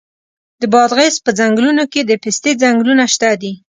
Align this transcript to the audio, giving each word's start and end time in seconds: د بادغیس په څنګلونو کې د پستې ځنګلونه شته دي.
د 0.61 0.63
بادغیس 0.73 1.15
په 1.25 1.31
څنګلونو 1.39 1.83
کې 1.91 2.01
د 2.05 2.11
پستې 2.23 2.51
ځنګلونه 2.63 3.03
شته 3.13 3.29
دي. 3.41 3.53